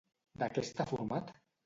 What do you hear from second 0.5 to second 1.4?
què està format?